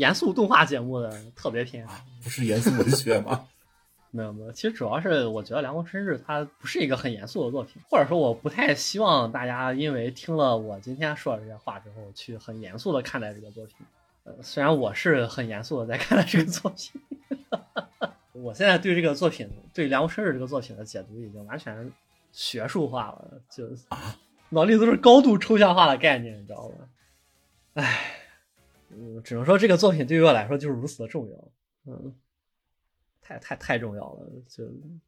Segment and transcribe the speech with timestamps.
[0.00, 1.86] 严肃动画节目的特别篇。
[2.24, 3.46] 不是严肃文学吗？
[4.12, 13.76] 没有没有，其实主要是我觉得《凉宫春日》它不是一个很严肃的作品，或者说我不太希望大家因为听了我今天说的这些话之后，去很严肃的看待这个作品。
[14.24, 17.00] 呃，虽然我是很严肃的在看待这个作品，
[18.32, 21.92] 我现在对这个作品，对《凉宫春日》这个作品的解读已经完全
[22.32, 23.64] 学术化了，就
[24.48, 26.74] 脑力都是高度抽象化的概念，你知道吗？
[27.74, 28.19] 唉，
[28.90, 31.52] 嗯，只能说这个作品对于我来说就是如此的重要，
[31.86, 32.14] 嗯。
[33.22, 34.64] 太太太重要了，就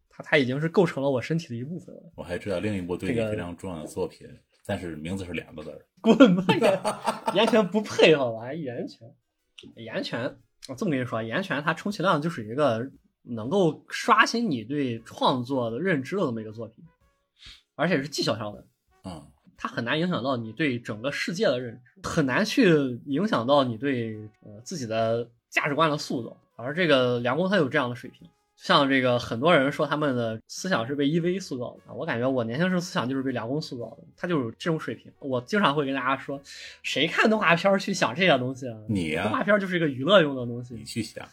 [0.08, 2.02] 它它已经是构成了我身体的一部分了。
[2.14, 4.28] 我还知道另一部对你非常重要的作品，
[4.64, 5.84] 但是名字是两个字儿。
[6.00, 7.32] 滚吧！
[7.34, 8.54] 岩泉不配好吧？
[8.54, 9.12] 岩泉，
[9.74, 10.36] 岩泉，
[10.68, 12.88] 我这么跟你说，岩泉它充其量就是一个
[13.22, 16.84] 能够刷新你对创作的认知的这么一个作品，
[17.74, 18.64] 而且是技巧上的。
[19.04, 19.26] 嗯，
[19.62, 26.36] 它很难影响到你对整个世界的认知，很难去影响到你对呃自己的价值观的塑造。
[26.56, 35.12] 而这个梁公他有这样的水平，像这个很多人说他们的思想是被 EV 塑造的啊，我感觉我年轻时候思想就是被梁公塑造的，他就是这种水平。
[35.20, 36.40] 我经常会跟大家说，
[36.82, 38.76] 谁看动画片去想这些东西啊？
[38.88, 41.24] 你啊，动画片就是一个娱乐用的东西，你去想。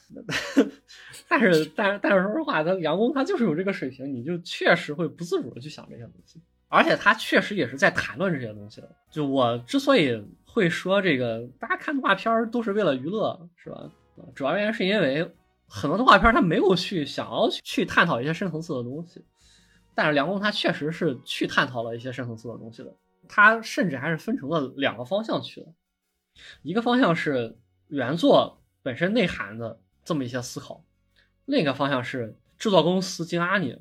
[1.28, 8.96] 但是，但是，但是说实话，他梁公他就是有这个水平，你就确实会不自主的去想这些东西，而且他确实也是在谈论这些东西的。
[9.12, 13.90] 就我之所以会说这个，大家看动画片都是为了娱乐，是吧？
[14.36, 15.30] 主要原因是因为
[15.68, 19.24] 很多动画片它没有去想要去探讨一些深层次的东西，
[19.96, 22.94] 但是梁工他确实是去探讨了一些深层次的东西的，
[23.28, 25.68] 他甚至还是分成了两个方向去的，
[26.64, 27.56] 一个方向是
[27.88, 30.84] 原作本身内涵的这么一些思考，
[31.46, 33.78] 另一个方向是制作公司金阿尼、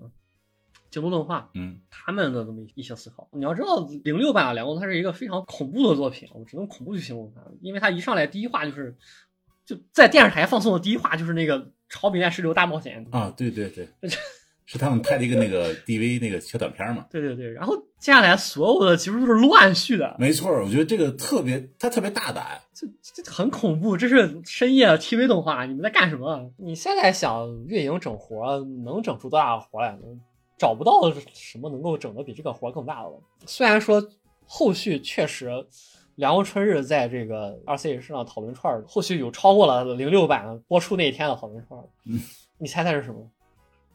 [0.91, 3.29] 京都动画，嗯，他们的这么一些思考。
[3.33, 8.97] 你要知道，零六版的梁公它是一个非常恐怖的作品，我只能恐怖去形容它，因为它一上来第一话就是。
[9.67, 11.61] 就在电视台放送的第一话就是那个
[11.91, 13.87] 《超米恋石榴大冒险》啊，对对对，
[14.65, 17.05] 是他们拍的一个那个 DV 那个小短片嘛。
[17.11, 20.17] 对对对，然后接下来所有的其实都是乱序的。
[20.19, 23.95] 没错，我觉得这个特别，他特别大胆，这这很恐怖。
[23.95, 26.51] 这是深夜 TV 动画，你们在干什么？
[26.57, 29.99] 你现在想运营整活，能整出多大的活来？
[30.59, 33.21] 找不到什么能够整的比这个活更大的了。
[33.47, 34.03] 虽然说
[34.47, 35.67] 后续确实。
[36.19, 42.21] 凉宫春日在这个二 C 上讨论串后续有超过了零六版播出那一天的讨论串嗯，
[42.59, 43.31] 你猜猜是什么？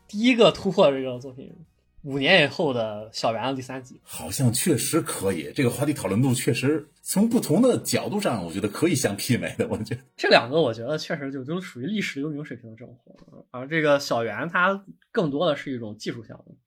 [0.07, 1.53] 第一个突破这个作品，
[2.03, 5.51] 五年以后的小圆的第三集，好像确实可以。
[5.55, 9.67] 这个话题讨论度确实从不同的角度上，我觉得可以相媲美的。
[9.67, 13.45] 我觉得这两个，我觉得确实就都属于历史悠名水平的这种活。
[13.51, 16.57] 而这个小圆，它更多的是一种技术项目。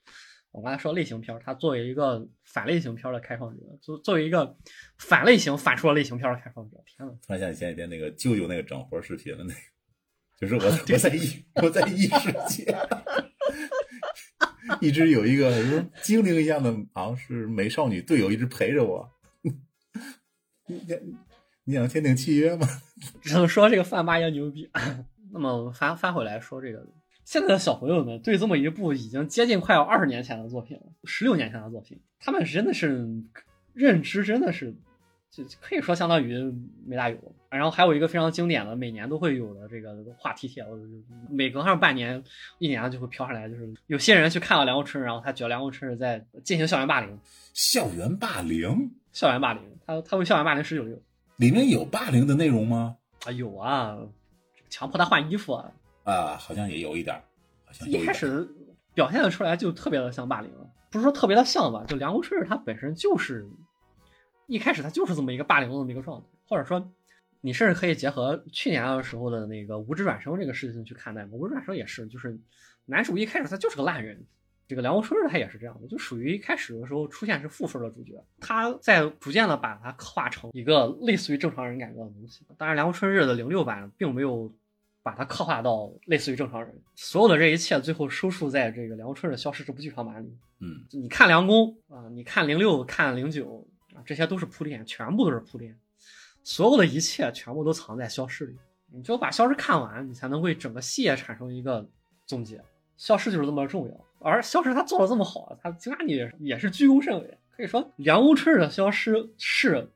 [0.53, 4.57] 我刚才说类型片，它作为一个反类型片的开创者，作作为一个
[4.97, 7.13] 反类型反出了类型片的开创者，天呐！
[7.27, 9.61] 突然想起前几天那个舅舅那个整活视频了，那个
[10.41, 10.65] 就是我
[10.95, 12.75] 我在异我在异世界，
[14.81, 19.09] 一直有一个什么精灵一样的，好像是美少女队友一直陪着我。
[20.67, 20.81] 你
[21.65, 22.67] 你想签订契约吗？
[23.21, 24.69] 只 能说这个范八爷牛逼。
[25.33, 26.87] 那么翻翻回来说这个。
[27.25, 33.05] 现在的小朋友们对这么一部已经接近快要二十年前的作品了，十六年前的作品，他们真的是
[33.73, 34.73] 认知真的是，
[35.33, 36.39] 就可以说相当于
[36.87, 37.17] 没大有。
[37.57, 40.65] 然后还有一个非常经典的，每年都会有的这个话题帖，
[41.31, 42.23] 每隔上半年、
[42.59, 47.19] 一年就会飘上来，就是有些人去看了梁国春，然后他觉得梁国春是在进行校园霸凌。
[47.55, 48.91] 校园霸凌？
[49.13, 49.63] 校园霸凌？
[49.87, 51.01] 他他会校园霸凌十九六，
[51.37, 52.97] 里面有霸凌的内容吗？
[53.25, 53.97] 啊，有啊，
[54.69, 55.73] 强迫他换衣服啊。
[56.05, 57.17] 啊，好像也有一点，
[57.65, 58.47] 好像一开始
[58.95, 60.51] 表现的出来就特别的像霸凌，
[60.91, 61.85] 不是说特别的像吧？
[61.89, 63.49] 就梁国春他本身就是
[64.47, 66.93] 一开始他就是这么一个霸凌的这么一个状态，或者说
[67.41, 72.39] 你甚至可以结合去年的时候的那个无知转生这个事情去看待，无知转生也是，就是
[72.85, 74.25] 男主一开始他就是个烂人，
[74.67, 82.45] 这个梁国春他也是这样的，就属于一开始的时候出现是负分的主角，他在逐渐的把他刻画成一个类似于正常人感觉的东西。
[82.57, 84.55] 当然，梁国春日的零六版并没有。
[85.07, 90.37] 把它刻画到类似于正常人，所有的这一切最后收束在这个梁春的消失这部剧场版里。
[90.59, 95.79] 嗯，你看梁公啊，你看零六，看零九啊，这些都是铺垫，全部都是铺垫，
[96.47, 98.57] 所有的一切全部都藏在消失里。
[98.93, 101.85] 你就把消失看完，你才能为整个系列产生一个
[102.25, 102.63] 总结。
[102.97, 107.37] 消失就是这么重要，而消失他做的这么好，他起码你也是居功甚伟。
[107.57, 109.91] 可以说，梁公春的消失是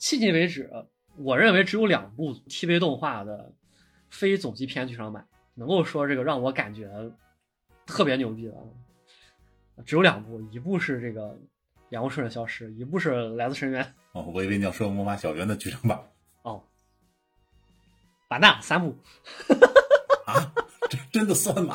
[0.00, 0.68] 迄今为止，
[1.16, 3.52] 我认为只有两部 TV 动画的。
[4.10, 6.88] 非总集篇剧场版能够说这个让我感觉
[7.84, 8.54] 特别牛逼的，
[9.84, 11.30] 只有两部，一部是这个
[11.90, 13.82] 《阳光顺的消失》，一部是《来自深渊》。
[14.14, 16.00] 哦，我以为你要说《魔法小圆》的剧场版。
[16.42, 16.62] 哦，
[18.30, 18.96] 完蛋，三部
[20.24, 20.54] 啊，
[20.88, 21.74] 这真的算吗？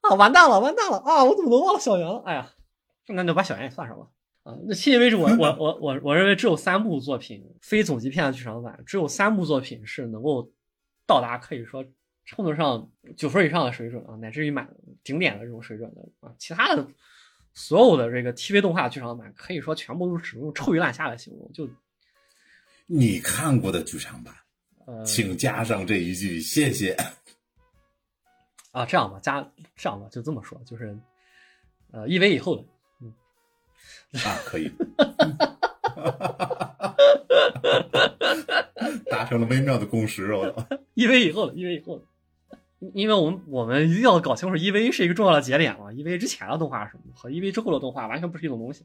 [0.00, 1.22] 啊，完蛋了，完蛋了啊！
[1.22, 2.22] 我怎么能忘了小圆了？
[2.24, 2.50] 哎呀，
[3.08, 4.06] 那就把小圆也算上吧。
[4.44, 10.50] 啊，那迄今为止， 我我我我我认为只有三部作品，非总集片的剧场版，只有三部作品是能够
[11.06, 11.84] 到达可以说
[12.24, 14.74] 称得上九分以上的水准啊，乃至于满
[15.04, 16.32] 顶点的这种水准的啊。
[16.38, 16.88] 其他的
[17.54, 21.50] 所有的这个 TV 动画剧场版，可以说全部都只用臭鱼烂虾来形容。
[21.52, 21.68] 就
[22.86, 24.34] 你看过的剧场版，
[24.86, 26.96] 呃，请加上这一句，谢谢。
[28.72, 29.46] 啊，这样吧，加
[29.76, 30.98] 这样吧，就这么说，就是
[31.90, 32.64] 呃一 v 以后的。
[33.00, 33.12] 嗯
[34.24, 34.70] 啊，可以，
[39.10, 42.04] 达成了微妙的共识，哦 一 v 以后的，一 v 以后的，
[42.94, 44.90] 因为我们我们一定要搞清楚，，E.V.
[44.90, 46.18] 是一个重要的节点嘛，？E.V.
[46.18, 47.52] 之前的动画是什么和 E.V.
[47.52, 48.84] 之后的动画完全不是一种东西，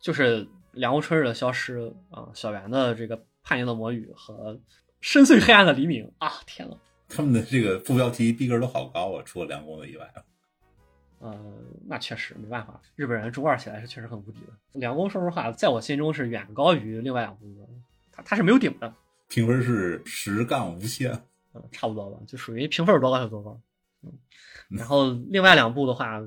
[0.00, 4.60] 就是梁宫春日的消失啊，小圆的这个叛逆的魔语和
[5.00, 6.76] 深邃黑暗的黎明啊，天呐，
[7.08, 10.12] 他们的这个副标题逼格都好高啊，除了梁宫的以外。
[11.20, 11.38] 呃，
[11.86, 14.52] 那确实没办法，日本人中二起来是确实很无敌的。
[14.72, 17.68] 梁宫说实话，在我心中是远高于另外两部的，
[18.10, 18.92] 他他是没有顶的。
[19.28, 21.22] 评分是十杠无限，
[21.54, 23.60] 嗯，差不多吧，就属于评分多高就多高。
[24.02, 24.12] 嗯，
[24.70, 26.20] 然后另外两部的话，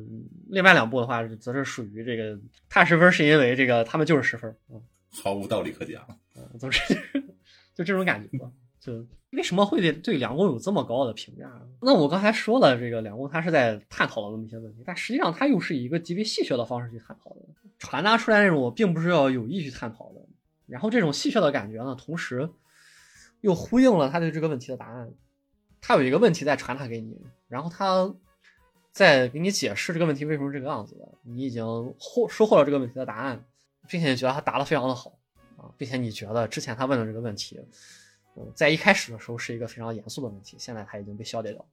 [0.48, 2.40] 另外两部的话，则是属于这个，
[2.70, 4.82] 他十分是因为这个他们就是十分，嗯，
[5.12, 6.06] 毫无道理可讲，
[6.36, 6.94] 嗯，总是
[7.76, 8.50] 就这种感觉吧。
[8.80, 11.52] 就为什么会对对梁公有这么高的评价？
[11.82, 17.40] 那我刚才说了，这个梁公他是在探讨了那么一些问题，但实际上他又是以一个极为戏谑的方式去探讨的，
[17.80, 20.22] 传达出来那种我并不是要有意去探讨的。
[20.68, 22.48] 然后这种戏谑的感觉呢，同时
[23.46, 25.14] 又呼应了他对这个问题的答案。
[25.80, 27.16] 他有一个问题在传达给你，
[27.48, 28.12] 然后他
[28.92, 31.08] 在给你解释这个问题为什么这个样子的。
[31.22, 31.64] 你已经
[32.00, 33.46] 获收获了这个问题的答案，
[33.88, 35.18] 并且觉得他答的非常的好
[35.58, 37.60] 啊，并且你觉得之前他问的这个问题。
[38.38, 41.66] 嗯在一开始的时候是一个非常严肃的问题，现在他已经被消解掉。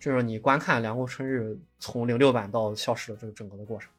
[0.00, 3.90] 就是你观看《凉宫春日》从零六版到消失的这个整个的过程。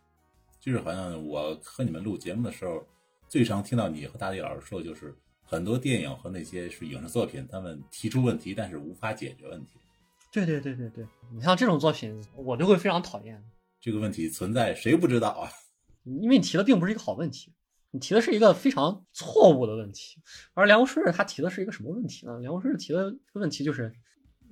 [0.59, 2.83] 就是好像我和你们录节目的时候，
[3.29, 9.79] 最常听到你和大力老师说的，就是很多电影和那些是影视作品，他们提出问题，但是无法解决问题。
[10.31, 13.43] 对对对对对，你像这种作品，我就会非常讨厌。
[13.79, 15.51] 这个问题存在，谁不知道啊？
[16.03, 17.53] 因为你提的并不是一个好问题。
[17.91, 20.19] 你提的是一个非常错误的问题，
[20.55, 22.39] 而梁国顺他提的是一个什么问题呢？
[22.39, 23.93] 梁国顺提的问题就是，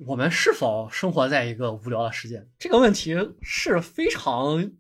[0.06, 2.48] 我们是否生活在一个无聊的世界？
[2.60, 4.72] 这个问题是非常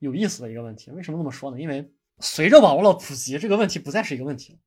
[0.00, 0.90] 有意思的一个问题。
[0.90, 1.58] 为什么这么说呢？
[1.58, 4.58] 因为随着网络的普及，这个问题不再是一个问题了，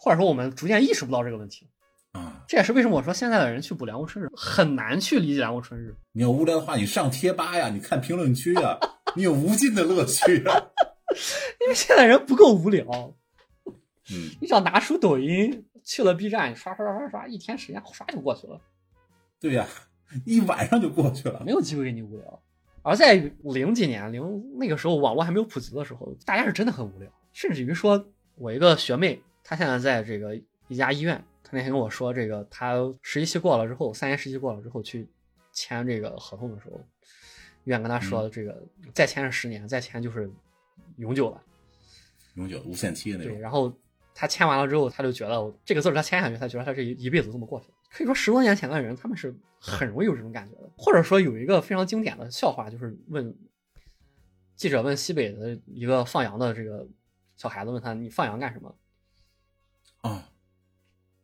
[0.00, 1.68] 或者说我们逐渐意识不到这个问题
[2.12, 2.42] 啊。
[2.48, 5.94] 这也是为什么我说现在的人去补梁国春日很难去理解梁国春日。
[6.12, 8.78] 你要无聊的话，你上贴吧呀，你看评论区呀，
[9.14, 10.56] 你有无尽的乐趣啊。
[11.60, 12.86] 因为现在人不够无聊，
[14.12, 18.60] 嗯，你想拿出抖音去了 B 站，刷刷刷刷刷，一天时间刷就过去了。
[19.40, 19.66] 对呀，
[20.24, 22.42] 一晚上就过去了，没有机会给你无聊。
[22.82, 24.22] 而在零几年零
[24.56, 29.20] 那个时候，网络还没有普及的时候，大家是真的很无聊，甚至于说，我一个学妹，
[29.50, 35.08] 她现在在这个一家医院，他那天跟我说，这个他实习期过了之后，三年实习过了之后去
[35.52, 36.78] 签这个合同的时候，
[37.64, 38.62] 医院跟他说，这个
[38.94, 40.30] 再签是十年，再签就是。
[40.96, 41.42] 永久了，
[42.34, 43.32] 永久无限期的那种。
[43.32, 43.72] 对，然后
[44.14, 47.74] 他签完了之后，他就觉得这个字他签下去，他觉得他这一一辈子这么过去了。
[47.90, 50.70] 可以说十多年前的人，他们是很容易有这种感觉的。
[50.76, 53.34] 或者说有一个非常经典的笑话，就是问
[54.56, 56.86] 记者问西北的一个放羊的这个
[57.36, 58.74] 小孩子，问他你放羊干什么？
[60.00, 60.28] 啊，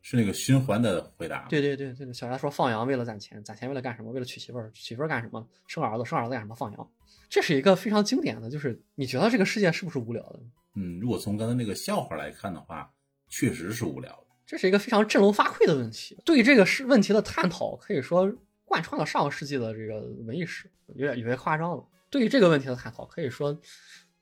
[0.03, 1.47] 是那个循环的回答。
[1.49, 4.13] 对对对对，小孩说放羊为了攒钱，攒钱为了干什么？
[4.13, 5.47] 为了娶媳妇儿，娶媳妇儿干什么？
[5.67, 6.55] 生儿子，生儿子干什么？
[6.55, 6.91] 放羊。
[7.29, 10.41] 这是一个非常经典的，就是你觉得这个世界是不是无聊的？
[10.75, 12.93] 嗯，如果从刚才那个笑话来看的话，
[13.29, 14.27] 确实是无聊的。
[14.47, 16.17] 这是一个非常振聋发聩的问题。
[16.25, 18.33] 对这个是问题的探讨，可以说
[18.65, 21.85] 贯穿了上个世纪的这个文艺史，有点有些夸张了。
[22.11, 23.59] 对于这个问题的探讨，可以说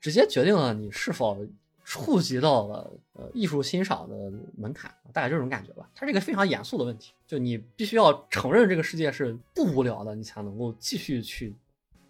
[0.01, 1.45] 直接决定了你是否
[1.85, 5.89] 触及到了呃艺术欣赏的门槛，大概这种感觉吧。
[5.95, 11.55] 它是一个非常严肃的问题，就你必须要承认这个世界是不无聊的，你才能够继续去。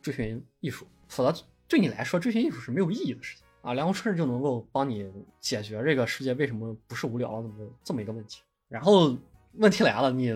[0.02, 1.36] 追寻艺术，否则
[1.68, 3.74] 对你来说，追寻艺术是没有意义的事情啊！
[3.74, 8.44] 梁鸿春就能够帮你解决这个世界为什么不是无聊的这么这么一个问题。
[8.70, 9.18] 然后
[9.54, 10.28] 问题来了，你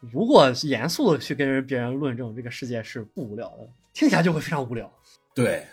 [0.00, 4.92] 如果严肃的去跟别人论证这个世界是不无聊的，听起来就会非常无聊。
[5.36, 5.64] 对，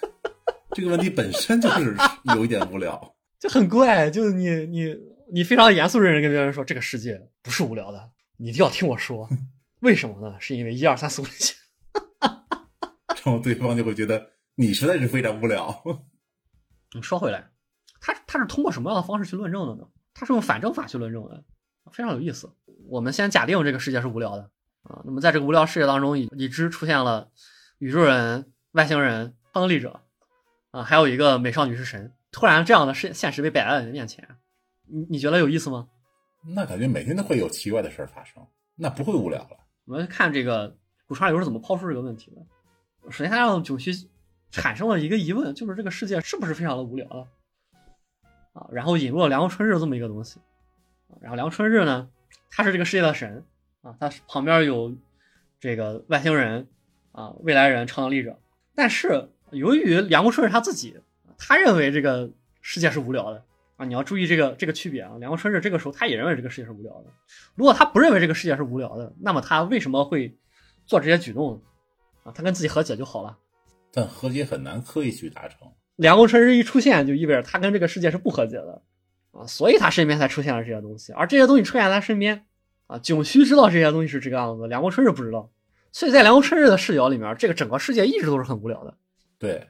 [0.75, 1.95] 这个问题本身就是
[2.35, 4.09] 有一点无聊， 就很怪。
[4.09, 4.95] 就是你你
[5.31, 9.29] 你非常严肃认真跟别人说这个世界不是无聊的，你一定要听我说，
[9.81, 10.37] 为什么呢？
[10.39, 11.55] 是因为一二三四五六七。
[13.23, 15.83] 然后对方就会觉得你实在是非常无聊。
[16.93, 17.49] 你说回来，
[17.99, 19.83] 他他是通过什么样的方式去论证的呢？
[20.13, 21.43] 他是用反证法去论证的。
[21.91, 22.49] 非常有意思。
[22.87, 24.49] 我们先假定这个世界是无聊的
[24.83, 27.29] 啊，那么在这个无聊世界当中，已已知出现了
[27.79, 30.01] 宇宙人、外星人、亨利者
[30.71, 32.13] 啊，还有一个美少女是神。
[32.31, 34.27] 突然，这样的事现实被摆在你面前，
[34.85, 35.87] 你你觉得有意思吗？
[36.55, 39.57] 那感觉每天都会有奇怪的事儿发生，那不会无聊了。
[39.85, 42.41] 我们看这个古川流是怎么抛出这个问题的。
[43.09, 43.91] 首先，他让九须
[44.51, 47.27] 产生了一个疑问，就是这个世界是不是非常的无聊的
[48.53, 48.67] 啊？
[48.71, 50.39] 然后引入了凉宫春日这么一个东西，
[51.21, 52.09] 然后凉宫春日呢，
[52.49, 53.43] 他是这个世界的神
[53.81, 54.95] 啊，他旁边有
[55.59, 56.67] 这个外星人
[57.11, 58.39] 啊、未来人、超能力者，
[58.75, 60.97] 但是由于凉宫春日他自己，
[61.37, 63.43] 他认为这个世界是无聊的
[63.77, 65.15] 啊，你要注意这个这个区别啊。
[65.19, 67.11] 梁国春日这个时候他也认为这个世界是无聊的，
[67.55, 70.37] 如果他不认为这个世界是无聊的，那么他为什么会
[70.85, 71.61] 做这些举动
[72.23, 72.31] 啊？
[72.33, 73.37] 他跟自己和解就好了。
[73.91, 75.59] 但和解很难刻意去达成。
[75.95, 78.81] 梁国春日一出现，就意味着他跟这个世界是不和解的
[79.31, 82.45] 啊，所以他身边才出现了这些东西，而这些东西出现在他身边
[82.87, 85.49] 啊，景虚知道这些东西是这个样子，梁国春日不知道，
[85.91, 88.95] 所以在梁国春日的视角里面，这个整个世界一直都是很无聊的。
[89.39, 89.67] 对，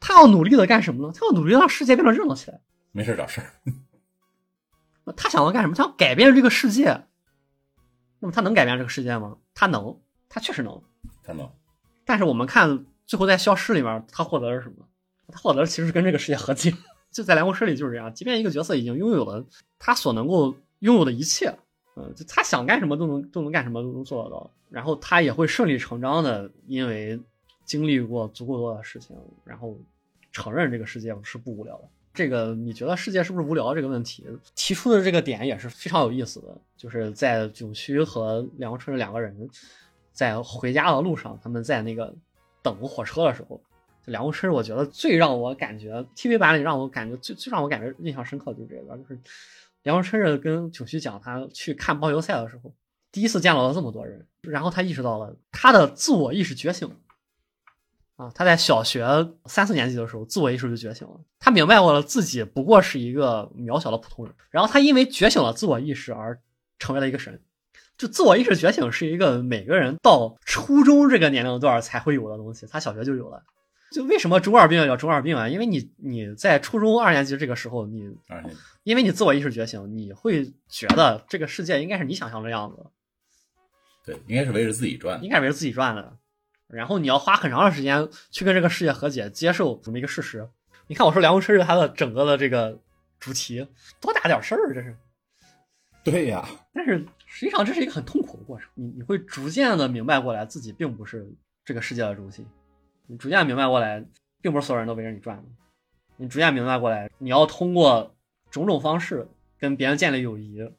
[0.00, 1.12] 他要努力的干什么呢？
[1.14, 2.60] 他要努力让世界变得热闹起来。
[2.92, 3.52] 没事找事儿。
[5.16, 5.74] 他想要干什么？
[5.74, 7.04] 他要改变这个世界。
[8.20, 9.36] 那么他能改变这个世界吗？
[9.54, 10.82] 他能，他确实能。
[11.22, 11.50] 他能。
[12.04, 14.86] 但是我们看最后在消失里面，他获得了什么？
[15.28, 16.74] 他获得的其实是跟这个世界和解。
[17.10, 19.44] 就在《凉宫诗》里就是这样，即便一个角色已经拥有了
[19.78, 21.48] 他所能够拥有的一切，
[21.96, 27.18] 嗯，就他想干什么都能都能干什么都能做得到，然后他也会顺理成章的，因为
[27.68, 29.78] 经历过足够多的事情，然后
[30.32, 31.84] 承认这个世界是不无聊的。
[32.12, 39.48] 这个你觉得世界是不是无聊这个问题提出的这个点也是非常有意思的，就是在囧须和凉宫春两个人
[40.12, 42.12] 在回家的路上，他们在那个
[42.62, 43.60] 等火车的时候。
[44.06, 49.18] 凉宫春，我觉得最让我感觉 TV 版里让我感觉最最让我感觉印象深刻就是这个，就是
[49.82, 52.72] 凉宫春日跟囧须讲他去看棒球赛的时候，
[53.12, 56.90] 第一次见到了这么多人，然后他意识到了他的自我意识觉醒
[58.18, 59.06] 啊，他在小学
[59.46, 66.36] 三四年级的时候，自我意识就觉醒了，他明白过了自己不过是一个渺小的普通人，然后他因为觉醒了自我意识而
[66.80, 67.40] 成为了一个神。
[67.96, 73.40] 就自我意识觉醒是一个每个人到初中这个年龄段才会有的东西，他小学就有了。
[73.92, 75.48] 就为什么中二病叫中二病啊？
[75.48, 78.12] 因为你你在初中二年级这个时候，你
[78.82, 82.84] 因为你自我意识觉醒，你会觉得这个世界应该是你想象的样子。
[84.04, 86.16] 对，应该是围着自己转，应该是围着自己转的。
[86.68, 90.48] 然后你要花很长的时间去跟这个世界和解，接受这么一个事实。
[90.86, 92.78] 你看我说《凉宫春是他的整个的这个
[93.18, 93.66] 主题
[94.00, 94.96] 多大点事儿，这是。
[96.04, 96.48] 对呀。
[96.72, 101.26] 但是实际上这是一个很痛苦的过程，你你会逐渐的明白过来，自己并不是
[101.64, 102.46] 这个世界的中心。
[103.06, 104.04] 你逐渐明白过来，
[104.40, 105.44] 并不是所有人都围着你转的。
[106.16, 108.14] 你逐渐明白过来，你要通过
[108.50, 109.26] 种种方式
[109.58, 110.70] 跟别人建立友谊，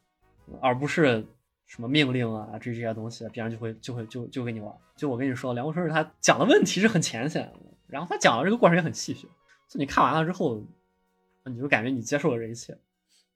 [0.62, 1.25] 而不是
[1.69, 4.75] 什么命令啊这这些东西，别人就会就会就就跟你玩。
[4.95, 9.25] 就我跟你说，梁国春他讲的问题是很浅显的，然后他讲的这个过程也很戏谑。
[9.67, 10.65] 就你看完了之后，
[11.45, 12.75] 你就感觉你接受了这一切。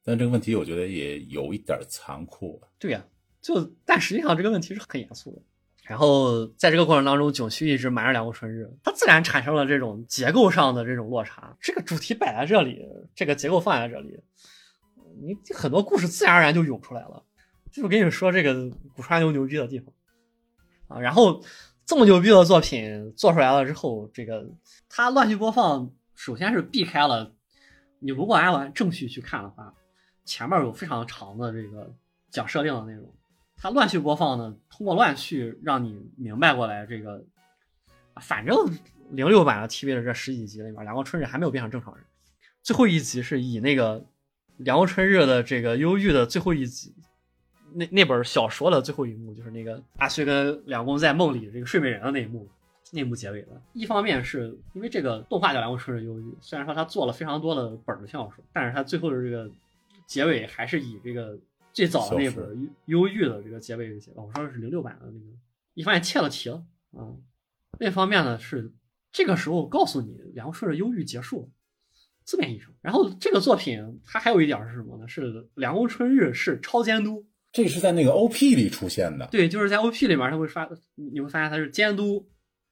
[0.04, 2.60] 但这个问题我觉得也有一点残酷。
[2.80, 3.06] 对呀，
[3.40, 5.42] 就但实际上这个问题是很严肃的。
[5.84, 11.56] 然后在这个过程当中，景区一直瞒着凉宫春日，他自然产生了这种结构上的这种落差。
[11.62, 14.20] 这个主题摆在这里，这个结构放在这里，
[15.22, 17.24] 你很多故事自然而然就涌出来了。
[17.74, 19.92] 就是跟你说这个古川牛牛逼的地方
[20.88, 21.00] 啊。
[21.02, 21.44] 然后
[21.86, 24.48] 这么牛逼的作品做出来了之后，这个
[24.88, 27.34] 它乱序播放，首先是避开了
[27.98, 29.74] 你如果按完正序去看的话，
[30.24, 31.92] 前面有非常长的这个
[32.30, 33.12] 讲设定的内容。
[33.56, 37.24] 它乱序播放呢，通过乱序让你明白过来，这个
[38.22, 38.56] 反正
[39.10, 42.04] 零六版的 TV 的这十几集里面，凉宫春日还没有变成正常人。
[42.62, 44.06] 最后一集是以那个
[44.58, 46.94] 凉宫春日的这个忧郁的最后一集，
[47.76, 52.48] 那那本小说的最后一幕，就是那个阿旭跟两宫在梦里这个睡美人的那一幕，
[52.92, 53.50] 那一幕结尾的。
[53.74, 59.50] 一方面是因为这个动画叫梁公春日忧郁，虽然说他做了非常多的本的小说，但是他最后的这个
[60.06, 61.38] 结尾还是以这个。
[61.74, 65.26] 最早的那本忧郁的这个结尾写的，我说的是零六版的那个，
[65.74, 67.10] 一方面切了题了啊，
[67.80, 68.72] 另一方面呢是
[69.12, 71.50] 这个时候告诉你梁顺的忧郁结束，
[72.26, 72.70] 字面意义上。
[72.84, 75.08] 然后这个作品它还有一点是什么呢？
[75.08, 79.26] 是凉宫春日是超监督，这是在那个 OP 里出现的。
[79.28, 82.28] 对，就是在 OP 里面他会发，你会发现他是监督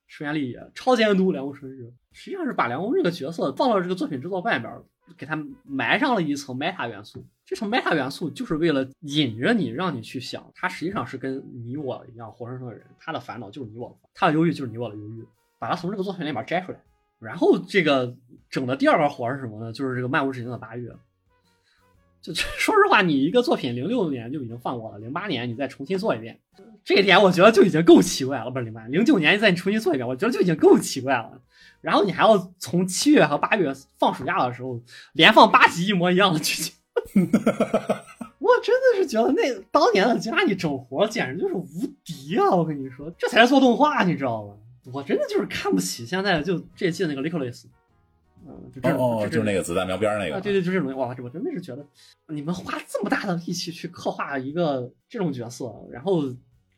[0.08, 4.70] 石原立也，超监督梁红春日，实际上是把梁红这个角色放到这个作品制作外边。
[5.18, 15.26] 给他埋上了一层 meta 元素，这层 meta 元素就是为了引着你，让你去想，他实际上是跟你我一样活生生的人，他的烦恼就是你我，他的忧郁就是你我的忧郁，
[15.60, 16.80] 把他从这个作品里面摘出来。
[17.20, 18.16] 然后这个
[18.50, 19.74] 整的第二个活是什么呢？
[19.74, 20.90] 就是这个漫无止境的八月。
[22.22, 26.40] 就 说实话，你一个作品零六年就已经放过了，零八年你再重新做一遍，
[26.84, 28.52] 这一点我觉得就已经够奇怪了。
[28.52, 31.42] 不是零八，零九年你再重新做一遍，我觉得就已经够奇怪了。
[31.82, 34.80] 然后你还要从七月和八月放暑假的时候
[35.14, 36.74] 连放八集一模一样的剧情，
[38.38, 42.52] 我真的是觉得那当年的吉拉尼整活简直就是无敌啊！
[42.52, 44.54] 我跟你说，这才是做动画，你知道吗？
[44.94, 47.66] 我真的就是看不起现在就这季那个 Licolis，
[48.70, 51.86] 就这哦，种，就是那个子弹描边那个，啊，对对，就这种，哇，我真的是觉得
[52.28, 56.22] 你们花这么大的力气去刻画一个这种角色，然后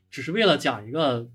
[0.09, 1.27] 只是为了讲一个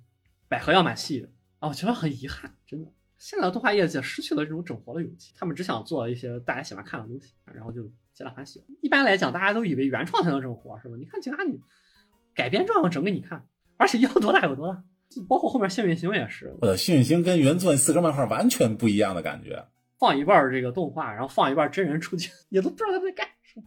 [0.48, 1.28] 百合样板戏
[1.58, 2.90] 啊，我觉得很遗憾，真的。
[3.18, 7.82] 现在的动画业界失去了这种整活的勇气，他们只想做一些大家喜欢看的东西，然后就
[8.14, 8.62] 皆大欢喜。
[8.80, 10.94] 一般来讲，大家都以为原创才能整活，是吧？
[10.96, 11.58] 你看其他你
[12.32, 13.44] 改编照样整给你看，
[13.76, 19.66] 而且要多大有多大，就包括后面幸运星也是，我的幸运星跟原作四格漫画完全不一样的感觉。
[19.98, 23.66] 放一半这个动画，然后放一半真人出镜，也都不知道他们在干什么。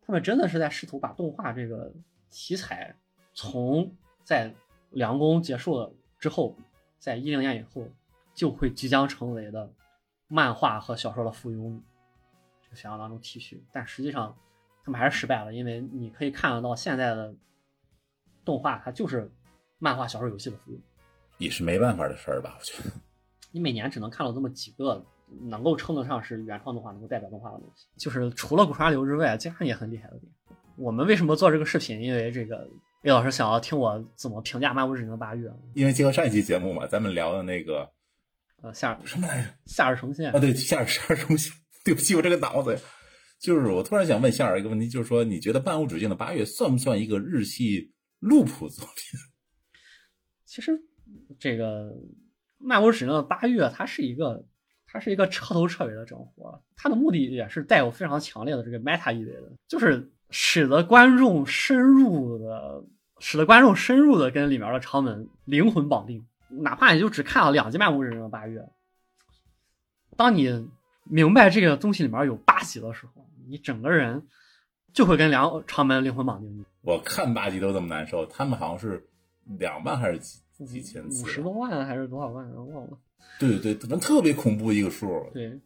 [0.00, 1.92] 他们真的是在试图把动画这个
[2.30, 2.94] 题材，
[3.32, 3.94] 从
[4.24, 4.54] 在
[4.90, 6.56] 凉宫结束了之后，
[6.98, 7.86] 在一零年以后，
[8.34, 9.72] 就会即将成为的
[10.26, 11.80] 漫画和小说的附庸，
[12.62, 13.62] 这个想象当中提取。
[13.70, 14.36] 但实际上，
[14.82, 17.34] 他们还是失败了，因为你可以看得到现在的
[18.44, 19.30] 动画，它就是
[19.78, 20.78] 漫画、小说、游戏的附庸。
[21.36, 22.56] 也是没办法的事儿吧？
[22.58, 22.90] 我觉得
[23.52, 25.04] 你每年只能看到这么几个
[25.42, 27.86] 能够称得上是原创动画、能够代表动画的东西。
[27.96, 30.32] 就是除了古川流之外，加上也很厉害的点。
[30.76, 32.00] 我们为什么做这个视频？
[32.00, 32.68] 因为这个
[33.02, 35.48] A 老师想要听我怎么评价《漫无止境的八月》。
[35.74, 37.88] 因为结合上一期节目嘛，咱们聊的那个
[38.62, 39.48] 呃，夏什么来着？
[39.66, 41.52] 夏日重现啊，对，夏日 夏日重现。
[41.84, 42.78] 对不起，我这个脑子。
[43.40, 49.20] 就是我突然想问夏尔一个问题，就是说，你觉得《漫无止境的八月》算不算一个日系路谱作品？
[50.44, 50.72] 其实
[51.38, 51.90] 这个
[52.58, 54.44] 《漫无止境的八月》，它是一个，
[54.90, 62.82] 它是一个彻头彻尾的整活，它的目的也是带有非常强烈的这个 meta 意味的，就是使得观众深入的，
[63.18, 68.60] 使得观众深入的跟里面的长门灵魂绑定，哪怕你就只看了两集《漫无人的八月》，
[70.16, 70.68] 当你
[71.04, 74.26] 明白这个东西里面有八集的时候，你整个人
[74.94, 76.64] 就会跟梁长门灵魂绑定。
[76.80, 79.06] 我看八集都这么难受，他们好像是
[79.58, 81.24] 两万还是几几千次？
[81.24, 82.72] 五十多万还是多少万？
[82.72, 82.98] 忘了。
[83.38, 85.28] 对对对，特别恐怖一个数。
[85.32, 85.60] 对，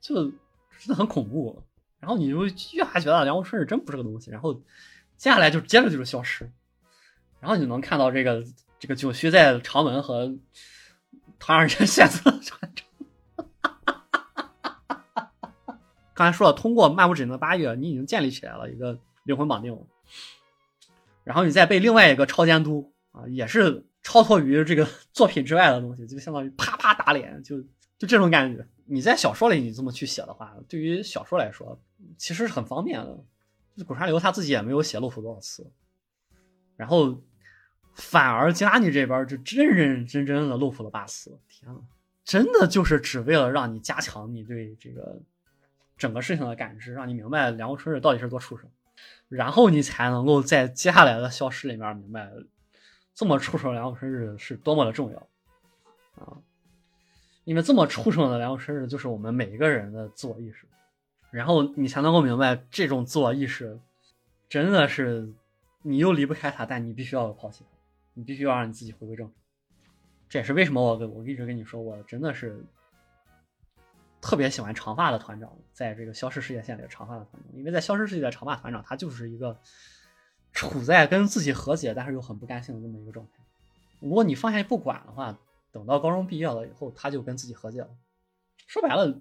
[0.00, 1.62] 就真的很恐怖。
[2.00, 4.30] 然后你就越发觉得梁国顺是真不是个东西。
[4.30, 4.54] 然后
[5.16, 6.50] 接下来就接着就是消失，
[7.40, 8.44] 然后你能看到这个
[8.78, 10.36] 这个九须在长门和
[11.38, 12.86] 唐二人线色传承。
[16.12, 19.76] 刚才说了，通过漫无止境的八月，你已经建立起来了一个灵魂绑定，
[21.24, 27.60] 然后你再被另外一个超监督啊，也是超脱于这个作品之外的东西，就相当于啪啪打脸，就
[27.98, 28.64] 就这种感觉。
[28.84, 31.76] 你在小说里你这么去写的话，对于小说来说
[32.16, 33.18] 其实是很方便的。
[33.84, 35.68] 古川流他自己也没有写露出多少次，
[36.76, 37.20] 然后
[37.94, 41.36] 反而吉拉尼这边就认认真真的露出了八次。
[41.48, 41.80] 天呐，
[42.24, 45.20] 真的就是只为了让你加强你对这个。
[45.96, 48.68] 整个事情的感知，让你明白梁国春日到底是多畜生，
[49.28, 52.28] 然后你才能够在接下来的消失里面明白，
[53.14, 55.18] 这么畜生梁国生日是多么的重要
[56.22, 56.36] 啊！
[57.44, 60.66] 因为这么畜生的梁国生日就是我们每一个人的自我意识，
[61.30, 63.78] 然后你才能够明白这种自我意识
[64.48, 65.32] 真的是
[65.82, 67.78] 你又离不开他，但你必须要抛弃他，
[68.14, 69.34] 你必须要让你自己回归正常。
[70.28, 72.64] 这也是为什么我跟我一直跟你说，我真的是。
[74.20, 79.54] 特别喜欢长发的团长，在这个消失世界线里的长发的团长，因为在消失世界的长发团长，他就是一个
[80.54, 83.44] 处在跟自己和解，但是又很不甘心的这么一个状态。
[84.00, 85.38] 如果你放下不管的话，
[85.70, 87.90] 等到高中毕业了以后，他就跟自己和解了。
[88.66, 89.20] 说白了，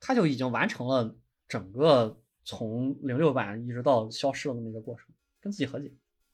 [0.00, 1.16] 他就已经完成了
[1.48, 5.06] 整个从零六版一直到消失的那么一个过程，
[5.40, 5.90] 跟自己和解。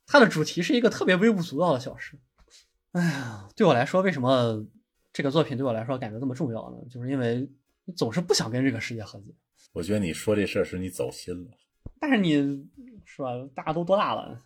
[0.06, 2.18] 他的主题是一个特别微不足道的小事。
[2.92, 4.66] 哎呀，对我来说，为什么
[5.12, 6.78] 这个作品对我来说感觉这么重要呢？
[6.90, 7.48] 就是因为。
[7.90, 9.32] 你总是不想跟这个世界和解。
[9.72, 11.50] 我觉得你说这事儿是你走心了。
[12.00, 12.34] 但是你
[13.04, 13.28] 是吧？
[13.54, 14.38] 大家都多大了？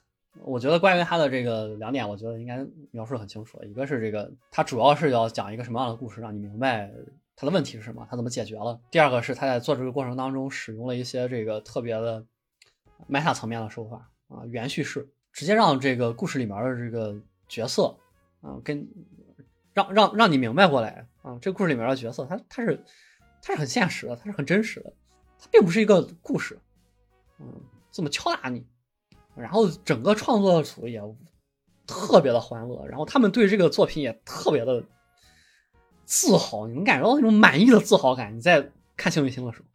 [0.45, 3.63] 我觉得关于他的这个两点，我觉得应该描述的很清楚。
[3.65, 6.91] 一个是这个，他主要是要讲一个什么样的故事，让你明白
[7.37, 8.81] 他的问题是什么，他怎么解决了。
[8.91, 12.25] 第二个是他在做这个过程当中使用了一些这个特别的
[13.09, 17.15] meta 层面的手法啊，原叙事，直接让这个故事里面的这个
[17.49, 17.97] 角色
[18.41, 18.89] 啊，跟
[19.75, 22.83] 让让让你明白过来啊，这故事里面的角色，他他是。
[23.45, 24.93] 他是很现实的，他是很真实的，
[25.37, 26.57] 他并不是一个故事，
[27.39, 28.65] 嗯，这么敲打你，
[29.35, 31.01] 然后整个创作组也
[31.87, 34.85] 特别的欢乐，然后他们对这个作品也特别的
[36.05, 38.37] 自豪，你能感觉到那种满意的自豪感。
[38.37, 39.67] 你在看《幸运星》的时候，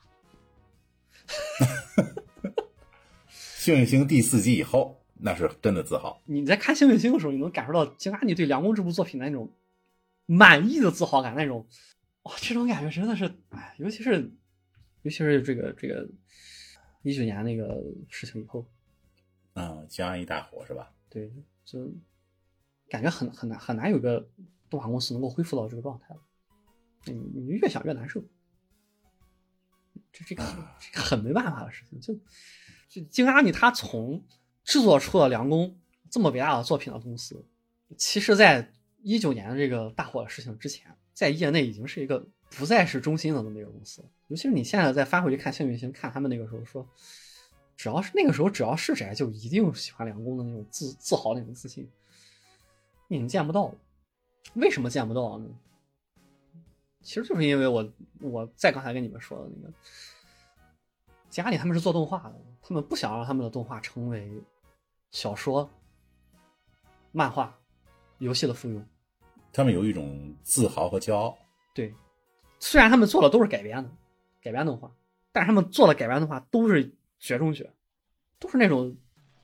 [3.35, 6.21] 幸运星第四集以后，那是真的自豪。
[6.25, 9.51] 你在看《幸运星》的时候，你能感受到金阿尼对《凉宫》这部作品的那种
[10.25, 11.67] 满意的自豪感，那种
[12.23, 14.31] 哇，这种感觉真的是，哎，尤其是
[15.01, 16.07] 尤其是这个这个
[17.07, 18.65] 一九年那个事情以后，
[19.53, 20.91] 啊，金阿尼大火是吧？
[21.09, 21.31] 对，
[21.63, 21.89] 就
[22.89, 24.27] 感觉很很难很难有个
[24.69, 26.21] 动画公司能够恢复到这个状态了。
[27.05, 28.21] 你你越想越难受，
[30.11, 30.43] 这这个
[30.81, 31.97] 这个很没办法的事情。
[32.01, 32.13] 就
[32.89, 34.21] 就金阿尼他从
[34.65, 35.69] 制作出了《凉宫》
[36.11, 37.45] 这么伟大的作品的公司，
[37.97, 44.03] 其实在一九年的这个大火的事情之前，在业内已经是一个不再是中心的那么一个公司。
[44.27, 46.87] 尤其是你现在再翻回去看《幸运星》，看他们那个时候说，
[47.75, 51.89] 只要是那个时候只要是宅，就一定喜欢凉宫的那种自自豪那种自信，
[53.07, 53.75] 你已经见不到了。
[54.53, 55.47] 为什么见不到呢？
[57.01, 59.73] 其实就是因为我我在刚才跟你们说的那个，
[61.29, 64.29] 家里他们是做动画的，他们不想让他们的动画成为
[65.11, 65.69] 小说、
[67.13, 67.57] 漫画、
[68.17, 68.83] 游戏的附庸。
[69.53, 71.37] 他们有一种自豪和骄傲。
[71.73, 71.93] 对，
[72.59, 73.89] 虽然他们做的都是改编的
[74.41, 74.91] 改编动画，
[75.31, 77.69] 但是他们做的改编动画都是绝中绝，
[78.39, 78.95] 都是那种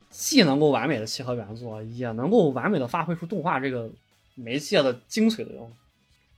[0.09, 3.91] 既能够完美的契合原作，也能够完美的发挥出动画这个
[4.35, 5.73] 媒介的精髓的样子。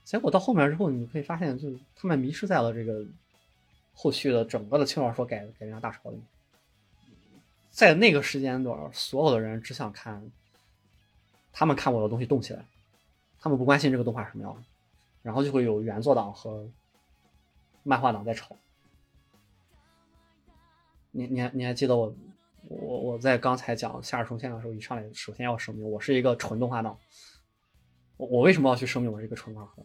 [0.04, 3.04] 结果到后面之后，你可以发现，就他们迷失在了这个
[3.92, 6.24] 后续的整个的轻小说改改编大潮里面。
[7.70, 10.30] 在那个时间段，所有的人只想看
[11.52, 12.64] 他们看过的东西动起来，
[13.38, 14.62] 他们不关心这个动画什么样的，
[15.26, 16.70] 然后就会有原作党和
[17.82, 18.56] 漫画党在吵。
[21.10, 22.14] 你你还你还记得我
[22.68, 26.96] 我我在刚才讲夏日重现的时候，一上来首先要声明，我是一个纯动画党。
[28.18, 29.84] 我我为什么要去声明我是一个纯动画党？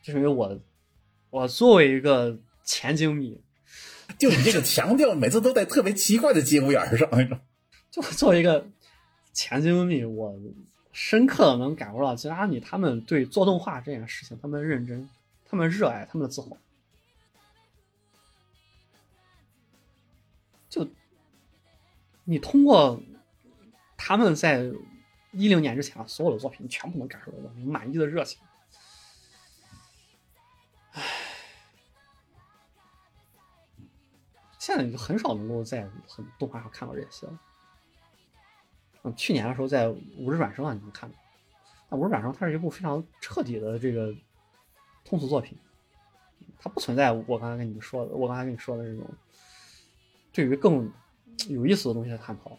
[0.00, 0.56] 就是因为我，
[1.30, 3.42] 我作为一个前经迷，
[4.16, 7.36] 就你这个强调，每次都在特别奇怪的节骨眼儿上那种。
[7.90, 8.64] 就作为一个
[9.32, 10.38] 前经迷，我
[10.98, 15.06] 深刻的能感受到吉拉米他们对做动画这件事情，他们认真，
[15.44, 16.56] 他们热爱，他们的自豪。
[20.70, 20.88] 就
[22.24, 22.98] 你通过
[23.98, 24.72] 他们在
[25.32, 28.40] 一零年之前所有的作品，全部能感受到满意的热情。
[30.92, 31.02] 唉
[34.58, 37.38] 现在就很少能够在很动画上看到这些了。
[39.14, 39.86] 去年的时候在
[40.18, 41.16] 《五指转生》啊，你能看到。
[41.88, 44.14] 那《五指转生》它是一部非常彻底的这个
[45.04, 45.56] 通俗作品，
[46.58, 49.06] 它不存在我刚才跟你们说的，我刚才跟你说的这种
[50.32, 50.90] 对于更
[51.48, 52.58] 有意思的东西的探讨。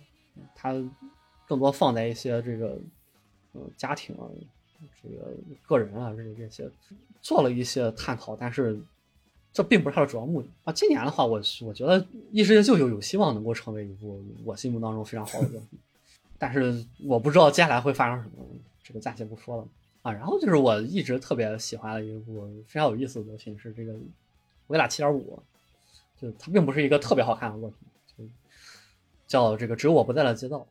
[0.56, 0.74] 它
[1.48, 2.80] 更多放在一些这个
[3.54, 4.30] 呃家庭啊、
[5.02, 5.36] 这个
[5.68, 6.70] 个人啊这这些
[7.22, 8.80] 做了一些探讨，但是。
[9.54, 10.74] 这并不是它的主要目的啊！
[10.74, 12.00] 今年的话，我我觉得
[12.32, 15.80] 《异世界舅舅》有希望能够成为一部我心目当中非常好的作品，
[16.38, 18.46] 但是我不知道接下来会发生什么，
[18.84, 19.68] 这个暂且不说了
[20.02, 20.12] 啊。
[20.12, 23.94] 然后就是我一直特别喜欢的一部非常有意思的作品是这个
[24.68, 25.42] 《维拉七点五》，
[26.22, 27.78] 就它并不是一个特别好看的作品，
[28.18, 28.24] 就
[29.28, 30.68] 叫这个《只有我不在的街道》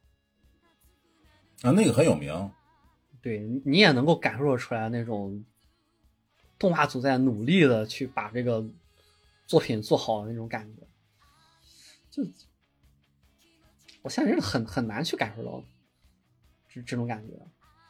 [1.69, 2.51] 啊，那个很有名，
[3.21, 5.45] 对你也能够感受出来那种。
[6.59, 8.65] 动画组在努力的去把这个
[9.47, 10.83] 作品做好的那种感觉，
[12.11, 12.27] 就
[14.07, 15.61] 我现在真的很很难去感受到
[16.73, 17.33] 这这种感觉，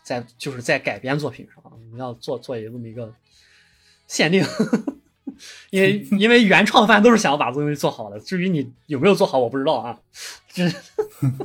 [0.02, 3.14] 在就是在改编作品上，你要做做一个这么一个
[4.06, 4.42] 限定，
[5.68, 10.00] 因为 因为原创番都是想要把东西做好的，至于你有没有做好，我不知道啊。
[10.48, 10.66] 这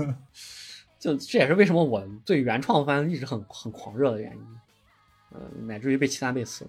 [0.97, 4.41] 就这也是为什么我对原创番一直很很狂热的原因。
[5.33, 6.65] 嗯，乃至于被其他被刺。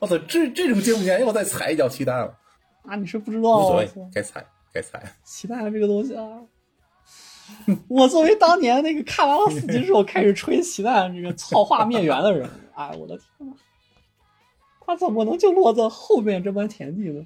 [0.00, 2.36] 我操，这这种节目间又再踩一脚鸡蛋了
[2.82, 2.96] 啊！
[2.96, 5.02] 你是不知道，无所谓，该踩该踩。
[5.22, 6.40] 期待这个东西啊，
[7.88, 13.54] 我作为当年那个看完了四集之后开始吹鸡蛋这个草画面缘的人，哎，我的天呐，
[14.84, 17.24] 他怎么能就落在后面这般田地呢？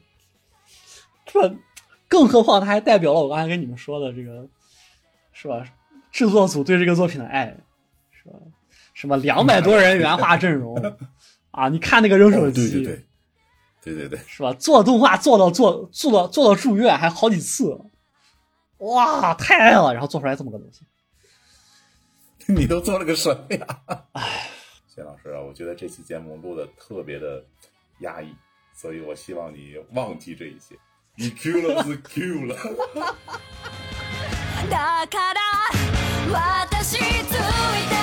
[1.25, 1.57] 这，
[2.09, 4.47] 更何况他还代表了我刚才跟你们说的这个，
[5.33, 5.65] 是吧？
[6.13, 7.57] 制作组对这个作品的爱。
[8.11, 8.39] 是吧
[8.95, 10.75] 什么两百多人原画阵容
[11.53, 11.69] 啊？
[11.69, 13.06] 你看那个扔手机，对对对，
[13.95, 14.53] 对对对，是吧？
[14.55, 17.81] 做动画做到做做到做到住院还好几次，
[18.79, 19.93] 哇，太爱了！
[19.93, 20.81] 然后做出来这么个东西，
[22.53, 23.81] 你都做了个什么呀？
[24.13, 24.51] 哎，
[24.93, 27.45] 谢老师啊，我觉得这期节目录的特别的
[28.01, 28.35] 压抑，
[28.75, 30.77] 所以我希望你忘记这一切，
[31.15, 32.57] 你 Q 了是 Q 了。